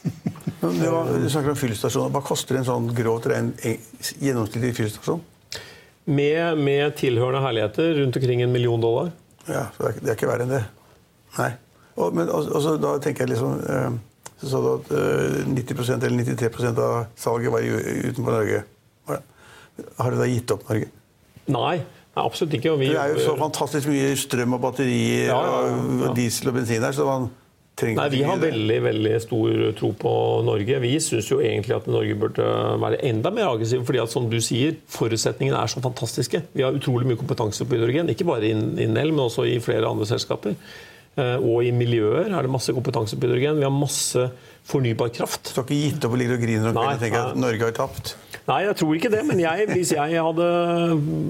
[0.62, 2.12] Men var, du snakker om fyllstasjoner.
[2.14, 5.24] Hva koster en sånn grovt gjennomsnittlig fyllestasjon?
[6.12, 9.12] Med, med tilhørende herligheter rundt omkring en million dollar.
[9.48, 10.64] Ja, så det er, det er ikke verre enn det.
[11.38, 11.52] Nei.
[11.96, 13.96] Og, men også, også, da tenker jeg liksom eh,
[14.40, 18.62] Så sa du at eh, 90 eller 93% av salget var utenfor Norge.
[20.00, 20.90] Har du da gitt opp Norge?
[21.52, 21.78] Nei,
[22.16, 22.78] nei absolutt ikke.
[22.80, 26.10] Vi, Det er jo så fantastisk mye strøm og batterier Ja, ja, ja.
[26.10, 27.30] og- diesel og bensin her, så man
[27.78, 30.12] trenger Nei, Vi har veldig veldig stor tro på
[30.46, 30.80] Norge.
[30.84, 32.44] Vi syns jo egentlig at Norge burde
[32.84, 33.84] være enda mer aggressiv.
[33.86, 36.44] fordi at som du sier, Forutsetningene er så fantastiske.
[36.54, 38.10] Vi har utrolig mye kompetanse på hydrogen.
[38.10, 40.56] Ikke bare i Nell, men også i flere andre selskaper.
[41.18, 43.58] Eh, Og i miljøer er det masse kompetanse på hydrogen.
[43.58, 44.32] Vi har masse
[44.64, 45.54] fornybar kraft.
[45.56, 47.36] Du har ikke gitt opp og ligger og griner og tenker at.
[47.36, 48.16] Norge har tapt?
[48.48, 49.22] Nei, jeg tror ikke det.
[49.28, 50.48] Men jeg, hvis jeg hadde,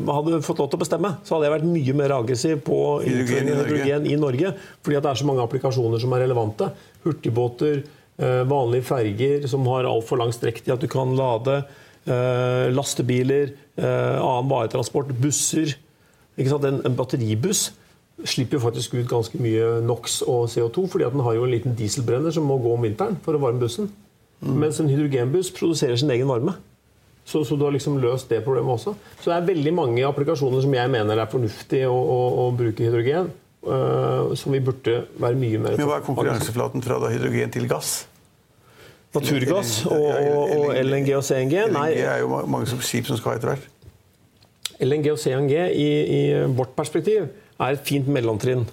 [0.07, 3.49] hadde fått lov til å bestemme, så hadde jeg vært mye mer aggressiv på Hydrogen
[3.51, 3.97] i Norge.
[4.13, 4.53] i Norge.
[4.81, 6.69] Fordi at det er så mange applikasjoner som er relevante.
[7.03, 7.83] Hurtigbåter,
[8.17, 11.63] eh, vanlige ferger som har altfor lang strekktid at du kan lade.
[12.07, 15.75] eh, Lastebiler, eh, annen varetransport, busser.
[16.37, 17.71] En, en batteribuss
[18.25, 21.51] slipper jo faktisk ut ganske mye NOx og CO2, fordi at den har jo en
[21.51, 23.91] liten dieselbrenner som må gå om vinteren for å varme bussen.
[24.41, 26.55] Mens en hydrogenbuss produserer sin egen varme.
[27.25, 28.95] Så, så du har liksom løst det problemet også.
[29.21, 32.83] Så det er veldig mange applikasjoner som jeg mener er fornuftig å, å, å bruke
[32.87, 33.29] hydrogen.
[33.61, 37.67] øh, som vi burde være mye mer Men hva er konkurranseflaten fra da hydrogen til
[37.69, 38.07] gass?
[39.13, 41.57] Naturgass og, og, og LNG og CNG?
[41.73, 43.67] Nei, LNG er jo mange skip som skal ha etter hvert.
[44.81, 46.21] LNG og CNG i, i
[46.57, 47.27] vårt perspektiv
[47.61, 48.63] er et fint mellomtrinn.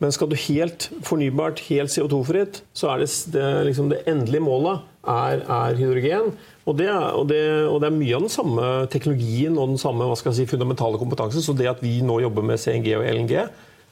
[0.00, 4.86] Men skal du helt fornybart, helt CO2-fritt, så er det, det, liksom det endelige målet
[5.04, 6.30] er, er hydrogen.
[6.64, 9.82] Og det, er, og, det, og det er mye av den samme teknologien og den
[9.82, 11.44] samme hva skal jeg si, fundamentale kompetansen.
[11.44, 13.36] Så det at vi nå jobber med CNG og LNG,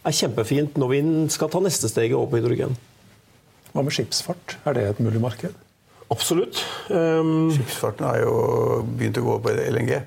[0.09, 1.01] er kjempefint når vi
[1.35, 2.77] skal ta neste steget over på hydrogen.
[3.75, 4.57] Hva med skipsfart?
[4.64, 5.57] Er det et mulig marked?
[6.09, 6.62] Absolutt.
[6.88, 8.37] Um, Skipsfarten har jo
[8.97, 9.99] begynt å gå på LNG.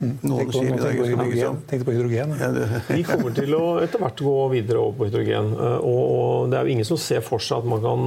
[0.00, 1.48] Noen Tenk på, skip i dag skal bygges hydrogen.
[1.50, 1.56] om.
[1.68, 2.30] Tenkte på hydrogen.
[2.40, 2.78] ja.
[2.88, 5.50] Vi kommer til å etter hvert gå videre over på hydrogen.
[5.52, 8.06] Eh, Og, og det er jo ingen som ser for seg at man kan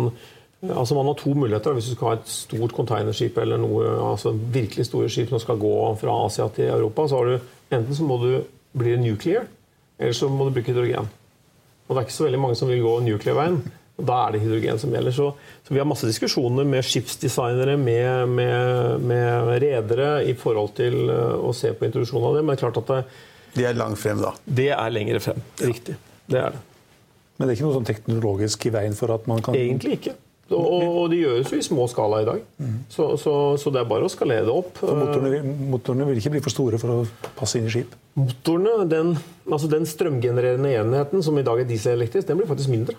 [0.63, 4.31] Altså Man har to muligheter hvis du skal ha et stort containerskip eller noe, altså
[4.31, 7.03] virkelig store skip som skal gå fra Asia til Europa.
[7.11, 7.39] så har du
[7.75, 8.43] Enten så må du
[8.79, 9.43] bli nuclear,
[9.99, 11.09] eller så må du bruke hydrogen.
[11.89, 13.57] Og det er ikke så veldig mange som vil gå nuclear-veien.
[13.93, 15.13] Og Da er det hydrogen som gjelder.
[15.13, 15.27] Så,
[15.61, 21.37] så vi har masse diskusjoner med skipsdesignere, med, med, med redere i forhold til eh,
[21.37, 22.41] å se på introduksjonen av det.
[22.41, 22.99] Men det er klart at det,
[23.53, 24.33] de er langt frem, da.
[24.49, 25.41] det er lengre frem.
[25.61, 25.99] Riktig.
[26.25, 26.63] Det er det.
[27.37, 30.17] Men det er ikke noe sånn teknologisk i veien for at man kan Egentlig ikke.
[30.53, 32.41] Og, og det gjøres jo i små skala i dag.
[32.91, 34.75] Så, så, så det er bare å skalere det opp.
[34.81, 37.95] for motorene, motorene vil ikke bli for store for å passe inn i skip.
[38.19, 39.15] Motorene, den,
[39.47, 42.97] altså den strømgenererende enheten som i dag er dieselelektrisk, den blir faktisk mindre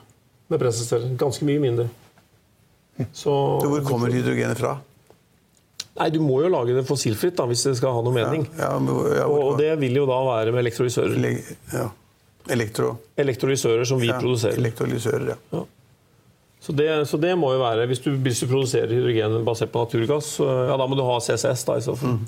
[0.53, 1.15] med brenselceller.
[1.21, 1.89] Ganske mye mindre.
[3.13, 3.33] Så,
[3.65, 4.77] hvor kommer hydrogenet fra?
[5.95, 8.47] Nei, Du må jo lage det fossilfritt da, hvis det skal ha noe mening.
[8.59, 11.15] Ja, men ja, Og, det vil jo da være med elektrolysører.
[11.23, 11.37] Le
[11.75, 11.89] ja.
[12.55, 12.97] Elektro...
[13.17, 14.59] Elektrolysører som vi ja, produserer.
[14.61, 15.63] Elektrolysører, ja.
[16.65, 19.85] Så det, så det må jo være, Hvis du, hvis du produserer hydrogen basert på
[19.85, 21.65] naturgass, ja, da må du ha CCS.
[21.69, 22.19] da i så fall.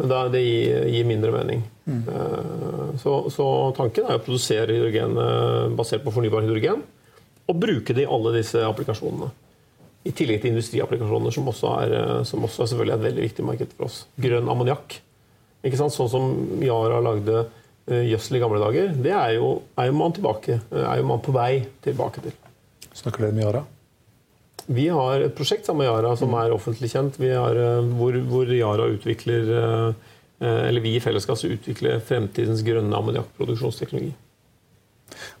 [0.00, 1.62] Men da, det gir, gir mindre mening.
[1.88, 6.82] Eh, Så, så tanken er å produsere hydrogen eh, basert på fornybar hydrogen,
[7.52, 9.30] og bruke det i alle disse applikasjonene.
[10.02, 13.44] I tillegg til industriapplikasjoner, som også er, eh, som også er selvfølgelig et veldig viktig
[13.46, 14.04] marked for oss.
[14.18, 14.98] Grønn ammoniakk.
[15.62, 17.44] Sånn som Yara lagde
[17.86, 18.96] eh, gjødsel i gamle dager.
[19.04, 22.34] Det er jo, er jo man tilbake, eh, er jo man på vei tilbake til.
[22.92, 23.62] Snakker dere med Yara?
[24.72, 27.18] Vi har et prosjekt sammen med Yara som er offentlig kjent.
[27.18, 27.58] Vi har,
[27.98, 29.48] hvor, hvor Yara utvikler
[30.42, 34.10] eller vi i fellesskap utvikler fremtidens grønne ammoniakkproduksjonsteknologi.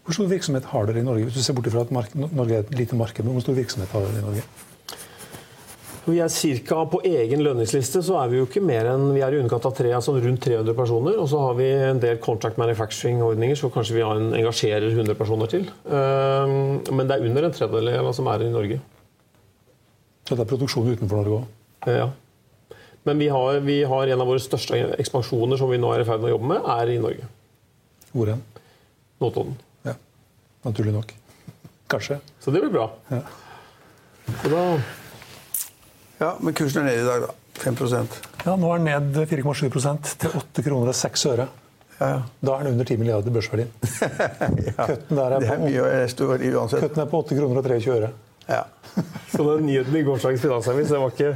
[0.04, 1.28] Hvor stor virksomhet har dere i Norge?
[1.28, 3.92] Hvis du ser bort fra at Norge er et lite marked, men hvor stor virksomhet
[3.94, 4.44] har dere i Norge?
[6.02, 9.36] Vi er cirka På egen lønningsliste så er vi jo ikke mer enn vi er
[9.36, 11.18] i underkant av tre, altså rundt 300 personer.
[11.22, 15.14] Og så har vi en del contract manufacturing-ordninger, så kanskje vi har en, engasjerer 100
[15.18, 15.68] personer til.
[15.86, 16.56] Eh,
[16.90, 18.80] Men det er under en tredjedel av som er i Norge.
[20.26, 21.46] Så det er produksjon utenfor Norge òg.
[21.86, 22.10] Eh, Ja.
[23.04, 26.06] Men vi har, vi har en av våre største ekspansjoner som vi nå er i
[26.06, 27.26] ferd med å jobbe med, er i Norge.
[28.12, 28.42] Hvor hen?
[29.22, 29.54] Notodden.
[29.86, 29.94] Ja.
[30.66, 31.14] Naturlig nok.
[31.92, 32.18] Kanskje.
[32.40, 32.88] Så det blir bra.
[33.12, 33.22] Ja.
[34.42, 34.64] Så da,
[36.22, 37.34] ja, Men kursen er nede i dag, da.
[37.62, 37.76] 5
[38.44, 41.48] Ja, nå er den ned 4,7 til 8 kroner og 6 øre.
[41.98, 42.22] ja, ja.
[42.40, 43.70] Da er den under 10 milliarder børsverdien.
[44.78, 44.86] ja.
[44.86, 45.82] Kutten der er på, er mye
[46.56, 46.80] uansett.
[46.82, 48.10] kutten er på 8 kroner og 23 øre.
[48.48, 48.64] Ja.
[49.32, 51.30] så den nyheten i gårsdagens Finansavis det var, ikke,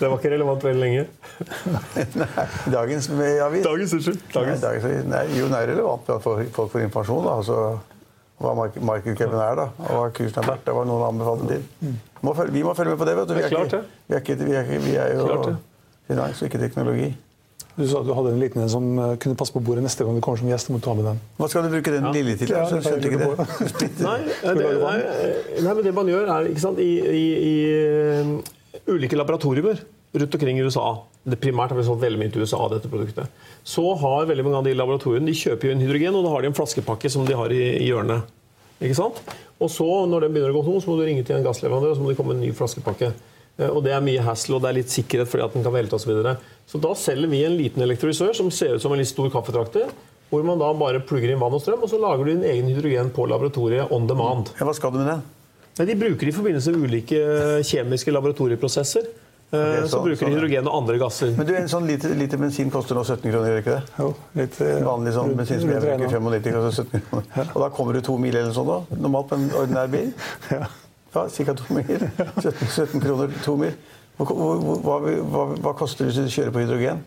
[0.00, 1.04] det var ikke relevant veldig lenge.
[2.22, 4.18] Nei, dagens avis Dagens, unnskyld.
[4.24, 4.64] Nei, Dagens.
[4.64, 5.06] dagens.
[5.12, 7.24] Nei, jo, den er relevant at folk får informasjon.
[7.28, 7.60] da, altså
[8.38, 8.76] hva mark-
[9.10, 10.66] er, da, og hva kursen er verdt.
[10.66, 11.94] Det var noen anbefalte til.
[12.22, 13.16] Må følge, vi må følge med på det.
[13.18, 13.34] vet du.
[13.34, 15.56] Vi er ikke, vi er, ikke, vi er, ikke, vi er jo
[16.08, 17.08] finans, og ikke teknologi.
[17.78, 20.16] Du sa du hadde en liten en som eh, kunne passe på bordet neste gang
[20.18, 20.70] du kommer som gjest.
[20.74, 21.20] må du ta med den.
[21.38, 22.50] Hva skal du bruke den lille til?
[22.50, 23.28] Ja, Jeg skjønte ikke det.
[24.08, 24.96] Nei, det, nei,
[25.62, 29.84] nei, men det man gjør, er ikke sant, i, i, i eh, ulike laboratorier
[30.18, 30.96] rundt omkring i USA
[31.28, 33.28] det Primært har vi solgt veldig mye til USA, dette produktet.
[33.66, 36.44] Så har veldig mange av de laboratoriene de kjøper jo inn hydrogen, og da har
[36.44, 38.30] de en flaskepakke som de har i, i hjørnet.
[38.78, 39.18] Ikke sant?
[39.58, 41.92] Og så, når den begynner å gå tom, så må du ringe til en gassleverandør,
[41.92, 43.10] og så må de komme en ny flaskepakke.
[43.58, 45.72] Eh, Og det er mye hassle, og det er litt sikkerhet fordi at den kan
[45.74, 46.04] velte osv.
[46.06, 46.36] Så, videre.
[46.66, 49.90] så da selger vi en liten elektrolysør som ser ut som en litt stor kaffetrakter.
[50.30, 52.66] Hvor man da bare plugger inn vann og strøm, og så lager du din egen
[52.68, 54.50] hydrogen på laboratoriet on demand.
[54.60, 55.22] Ja, hva skal du med den?
[55.78, 57.22] Nei, de bruker det i forbindelse med ulike
[57.64, 59.06] kjemiske laboratorieprosesser.
[59.48, 61.30] Eh, Ok, så sånn- bruker sånn, de hydrogen og andre gasser.
[61.38, 63.84] Men du, En sånn liter, liter bensin koster nå 17 kroner, gjør det ikke det?
[63.98, 67.56] Jo, litt, eh, vanlig sånn rundt- bensin som jeg bruker 95 koster 17 kroner.
[67.56, 68.96] Og da kommer du to mil eller sånn da?
[69.00, 70.12] Normalt på en ordinær bil?
[70.52, 70.66] Ja.
[71.14, 71.54] Ja, ca.
[71.54, 71.86] to mil.
[72.42, 73.76] 17, 17 kroner to mil.
[74.18, 74.96] Hvor, hva,
[75.30, 77.04] hva, hva koster det hvis du kjører på hydrogen?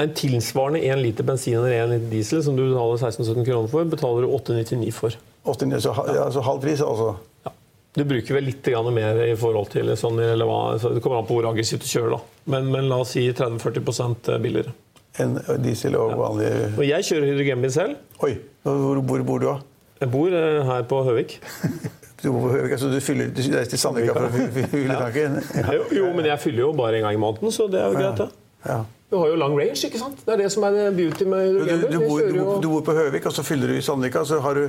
[0.00, 3.88] En tilsvarende 1 liter bensin eller 1 liter diesel som du betaler 16-17 kroner for,
[3.92, 5.16] betaler du 8,99 for.
[5.52, 7.10] 8, så, ha- ja, så halv pris, altså?
[7.44, 7.52] Ja.
[7.98, 11.26] Du bruker vel litt mer i forhold til sånn, eller hva, så Det kommer an
[11.28, 12.20] på hvor aggressivt du kjører, da.
[12.54, 14.72] Men, men la oss si 30-40% billigere.
[15.20, 17.98] En diesel og vanlig Og jeg kjører hydrogenbil selv.
[18.24, 18.38] Oi!
[18.64, 19.58] Hvor, hvor bor du, da?
[20.00, 21.36] Jeg bor eh, her på Høvik.
[22.22, 24.66] Du bor på Høvik, altså du fyller du reiser til Sandvika for å fy- fy-
[24.70, 25.38] fylle tanken?
[25.58, 25.72] Ja.
[25.74, 27.96] Jo, jo, men jeg fyller jo bare en gang i måneden, så det er jo
[27.98, 28.28] greit, det.
[28.68, 28.76] Ja.
[29.12, 30.22] Du har jo lang range, ikke sant?
[30.24, 31.90] Det er det som er beauty med Du, hydrogenbil.
[31.90, 34.54] du, bor, du, du bor på Høvik, og så fyller du i Sandvika, så har
[34.54, 34.68] du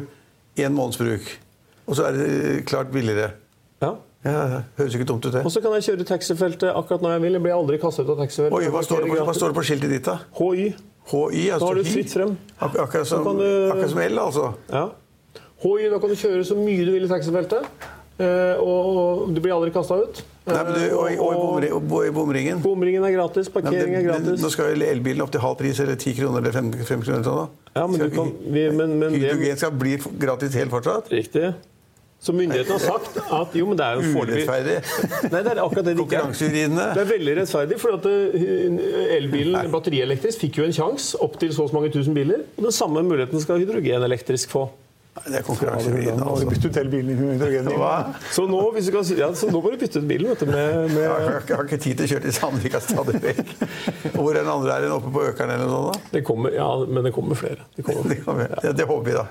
[0.57, 1.29] én måneds bruk.
[1.87, 3.29] Og så er det eh, klart billigere.
[3.83, 3.93] Ja.
[4.23, 5.41] Ja, høres ikke dumt ut, det.
[5.45, 7.33] Og så kan jeg kjøre taxifeltet akkurat når jeg vil.
[7.37, 8.55] Jeg blir aldri kastet ut av taxifeltet.
[8.55, 10.13] Oi, hva står det på, hva står det på skiltet ditt, da?
[10.39, 10.67] HY.
[11.11, 11.41] HI?
[11.49, 12.31] Da Altså har du fritt frem.
[12.63, 14.45] Ak akkurat, som, du- akkurat som L, altså?
[14.71, 14.85] Ja.
[15.63, 17.67] HY, da kan du kjøre så mye du vil i taxifeltet.
[18.21, 20.19] Eh, og, og du blir aldri kasta ut.
[20.45, 22.59] Nei, men du, og, i- og, og, og i bomringen?
[22.61, 24.41] Bomringen er gratis, parkering er gratis.
[24.43, 27.23] Nå skal jo elbilen opp til halv pris, eller 10 kroner eller 5, kroner.
[27.25, 27.45] Sånn, da.
[27.79, 31.09] Ja, men du kan, vi, men, men det, Hydrogen skal bli gratis helt fortsatt?
[31.15, 31.53] Riktig.
[32.23, 34.75] Så myndighetene har sagt at jo, men det er jo Urettferdig.
[35.33, 36.69] Nei, det er akkurat det det ikke er.
[36.95, 38.77] Det er veldig rettferdig, for at eh,
[39.17, 42.45] elbilen batterielektrisk fikk jo en sjanse opp til så og så mange tusen biler.
[42.55, 44.67] Og den samme muligheten skal hydrogenelektrisk få.
[45.13, 46.49] Det er konkurransevridende, Nå har du altså.
[46.49, 47.91] byttet ut hele i med Hva?
[48.33, 50.47] Så nå, hvis du kan ja, så nå må du bytte ut bilen vet du,
[50.49, 53.51] med, Jeg har, jeg har ikke tid til å kjøre til Sandvika stadig vekk.
[54.17, 54.73] Hvor er den andre?
[54.73, 56.09] Er den oppe på Økeren eller noe sånt?
[56.15, 57.67] det kommer, Ja, men det kommer flere.
[57.77, 58.09] Det, kommer.
[58.09, 58.55] Det, kommer.
[58.57, 59.27] ja, det håper vi, da.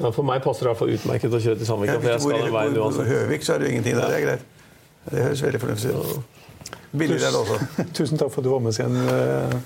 [0.00, 1.94] Ja, for meg passer det i hvert fall utmerket å kjøre til Sandvika.
[1.94, 3.10] Ja, for jeg Hvis du skal bor i den veien du uansett.
[3.12, 4.10] Høvik, så er det jo ingenting der.
[4.10, 4.74] Det er greit.
[5.06, 6.74] Det høres veldig fornuftig ut.
[6.90, 7.86] Billigere er det også.
[8.02, 8.98] Tusen takk for at du var med oss igjen.
[9.14, 9.56] Eh,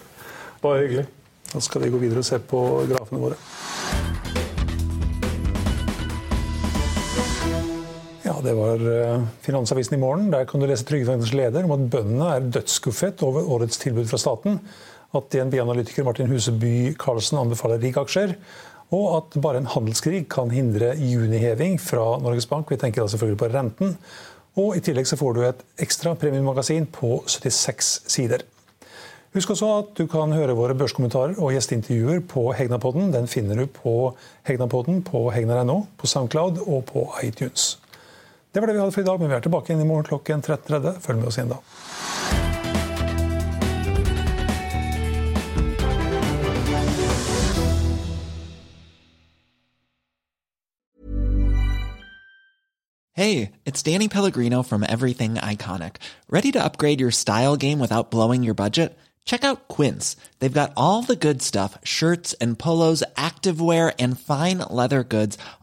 [0.60, 1.06] Bare hyggelig.
[1.54, 2.60] Da skal vi gå videre og se på
[2.90, 3.40] grafene våre.
[8.30, 10.28] Ja, Det var eh, Finansavisen i morgen.
[10.30, 14.20] Der kan du lese Trygdebankens leder om at bøndene er dødsskuffet over årets tilbud fra
[14.22, 14.60] staten.
[15.18, 18.36] At DNB-analytiker Martin Huseby Karlsen anbefaler RIG-aksjer.
[18.94, 22.70] Og at bare en handelskrig kan hindre juniheving fra Norges Bank.
[22.70, 23.98] Vi tenker da selvfølgelig på renten.
[24.62, 28.46] Og I tillegg så får du et ekstra premiummagasin på 76 sider.
[29.34, 33.10] Husk også at du kan høre våre børskommentarer og gjesteintervjuer på Hegnapodden.
[33.10, 34.14] Den finner du på
[34.46, 37.79] Hegnapodden på hegnar.no, på Soundcloud og på iTunes.
[38.54, 40.42] Det var det vi hadde for i dag, men vi er tilbake i morgen klokken
[40.42, 41.00] 13.30.
[41.00, 41.58] Følg med oss da.
[53.12, 55.96] Hey, it's Danny Pellegrino from Everything Iconic.
[56.30, 58.98] Ready to upgrade your style game without blowing your budget?
[59.26, 60.16] Check out Quince.
[60.38, 65.36] They've got all the good stuff shirts and polos, activewear, and fine leather goods,